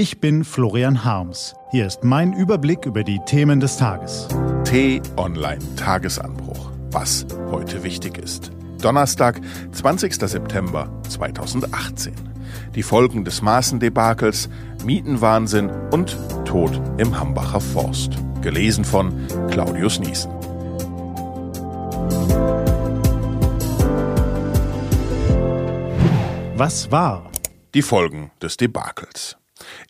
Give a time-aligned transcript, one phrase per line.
[0.00, 1.54] Ich bin Florian Harms.
[1.72, 4.28] Hier ist mein Überblick über die Themen des Tages.
[4.64, 6.70] T-Online Tagesanbruch.
[6.90, 8.50] Was heute wichtig ist.
[8.80, 9.42] Donnerstag,
[9.72, 10.14] 20.
[10.14, 12.14] September 2018.
[12.74, 14.48] Die Folgen des Maßendebakels,
[14.86, 18.12] Mietenwahnsinn und Tod im Hambacher Forst.
[18.40, 19.12] Gelesen von
[19.50, 20.32] Claudius Niesen.
[26.56, 27.30] Was war?
[27.74, 29.39] Die Folgen des Debakels.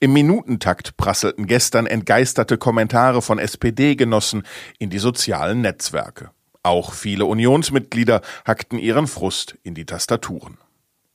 [0.00, 4.44] Im Minutentakt prasselten gestern entgeisterte Kommentare von SPD-Genossen
[4.78, 6.30] in die sozialen Netzwerke.
[6.62, 10.58] Auch viele Unionsmitglieder hackten ihren Frust in die Tastaturen.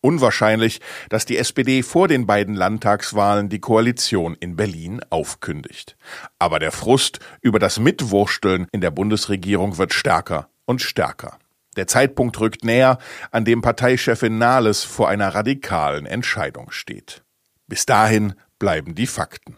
[0.01, 5.97] Unwahrscheinlich, dass die SPD vor den beiden Landtagswahlen die Koalition in Berlin aufkündigt.
[6.37, 11.39] Aber der Frust über das Mitwursteln in der Bundesregierung wird stärker und stärker.
[11.75, 12.99] Der Zeitpunkt rückt näher,
[13.31, 17.23] an dem Parteichefin Nahles vor einer radikalen Entscheidung steht.
[17.67, 19.57] Bis dahin bleiben die Fakten.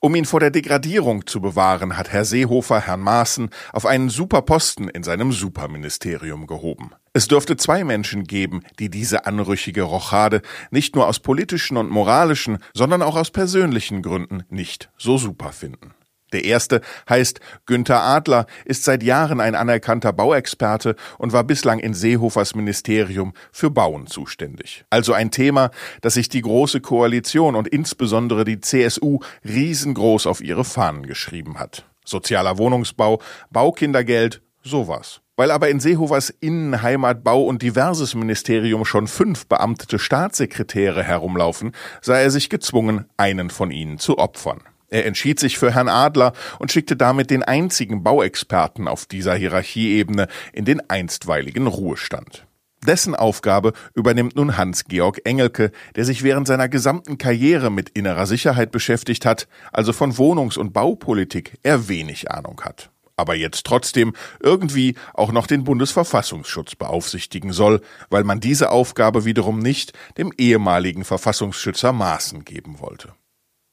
[0.00, 4.88] Um ihn vor der Degradierung zu bewahren, hat Herr Seehofer Herrn Maaßen auf einen Superposten
[4.88, 6.90] in seinem Superministerium gehoben.
[7.12, 12.58] Es dürfte zwei Menschen geben, die diese anrüchige Rochade nicht nur aus politischen und moralischen,
[12.74, 15.94] sondern auch aus persönlichen Gründen nicht so super finden.
[16.32, 21.94] Der erste heißt Günther Adler, ist seit Jahren ein anerkannter Bauexperte und war bislang in
[21.94, 24.84] Seehofers Ministerium für Bauen zuständig.
[24.90, 25.70] Also ein Thema,
[26.00, 31.84] das sich die Große Koalition und insbesondere die CSU riesengroß auf ihre Fahnen geschrieben hat.
[32.04, 33.20] Sozialer Wohnungsbau,
[33.50, 35.20] Baukindergeld, sowas.
[35.36, 41.72] Weil aber in Seehofers Innen, Heimat, Bau und diverses Ministerium schon fünf beamtete Staatssekretäre herumlaufen,
[42.02, 44.60] sah er sich gezwungen, einen von ihnen zu opfern.
[44.90, 50.26] Er entschied sich für Herrn Adler und schickte damit den einzigen Bauexperten auf dieser Hierarchieebene
[50.52, 52.46] in den einstweiligen Ruhestand.
[52.86, 58.72] Dessen Aufgabe übernimmt nun Hans-Georg Engelke, der sich während seiner gesamten Karriere mit innerer Sicherheit
[58.72, 62.90] beschäftigt hat, also von Wohnungs- und Baupolitik eher wenig Ahnung hat.
[63.16, 69.58] Aber jetzt trotzdem irgendwie auch noch den Bundesverfassungsschutz beaufsichtigen soll, weil man diese Aufgabe wiederum
[69.58, 73.12] nicht dem ehemaligen Verfassungsschützer Maaßen geben wollte.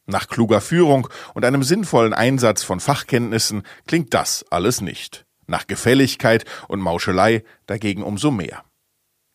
[0.07, 5.25] Nach kluger Führung und einem sinnvollen Einsatz von Fachkenntnissen klingt das alles nicht.
[5.47, 8.63] Nach Gefälligkeit und Mauschelei dagegen umso mehr.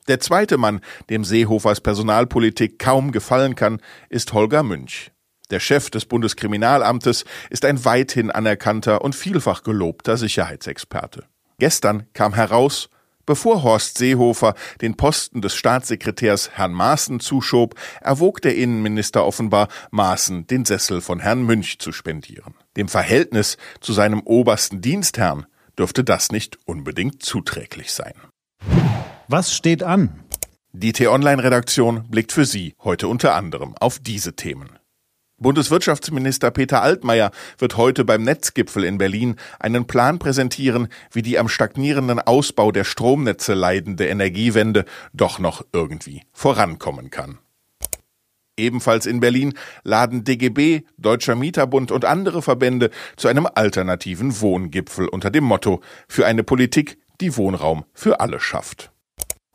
[0.09, 0.81] Der zweite Mann,
[1.11, 5.13] dem Seehofers Personalpolitik kaum gefallen kann, ist Holger Münch.
[5.51, 11.27] Der Chef des Bundeskriminalamtes ist ein weithin anerkannter und vielfach gelobter Sicherheitsexperte.
[11.59, 12.89] Gestern kam heraus,
[13.25, 20.47] Bevor Horst Seehofer den Posten des Staatssekretärs Herrn Maaßen zuschob, erwog der Innenminister offenbar, Maaßen
[20.47, 22.55] den Sessel von Herrn Münch zu spendieren.
[22.77, 25.47] Dem Verhältnis zu seinem obersten Dienstherrn
[25.79, 28.15] dürfte das nicht unbedingt zuträglich sein.
[29.29, 30.25] Was steht an?
[30.73, 34.79] Die T-Online-Redaktion blickt für Sie heute unter anderem auf diese Themen.
[35.43, 41.49] Bundeswirtschaftsminister Peter Altmaier wird heute beim Netzgipfel in Berlin einen Plan präsentieren, wie die am
[41.49, 47.39] stagnierenden Ausbau der Stromnetze leidende Energiewende doch noch irgendwie vorankommen kann.
[48.57, 55.31] Ebenfalls in Berlin laden DGB, Deutscher Mieterbund und andere Verbände zu einem alternativen Wohngipfel unter
[55.31, 58.92] dem Motto für eine Politik, die Wohnraum für alle schafft.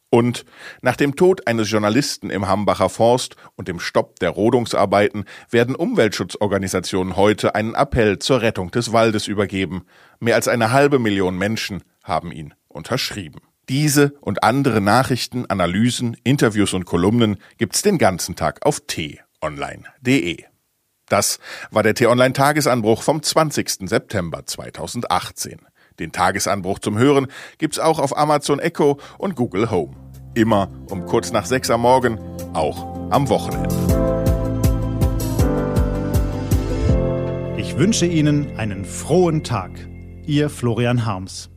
[0.09, 0.45] Und
[0.81, 7.17] nach dem Tod eines Journalisten im Hambacher Forst und dem Stopp der Rodungsarbeiten werden Umweltschutzorganisationen
[7.17, 9.85] heute einen Appell zur Rettung des Waldes übergeben.
[10.19, 13.41] Mehr als eine halbe Million Menschen haben ihn unterschrieben.
[13.67, 20.45] Diese und andere Nachrichten, Analysen, Interviews und Kolumnen gibt's den ganzen Tag auf t-online.de.
[21.09, 21.39] Das
[21.69, 23.89] war der T-Online Tagesanbruch vom 20.
[23.89, 25.59] September 2018.
[25.99, 27.27] Den Tagesanbruch zum Hören
[27.57, 29.95] gibt's auch auf Amazon Echo und Google Home.
[30.35, 32.19] Immer um kurz nach sechs am Morgen,
[32.53, 33.75] auch am Wochenende.
[37.57, 39.71] Ich wünsche Ihnen einen frohen Tag.
[40.27, 41.49] Ihr Florian Harms.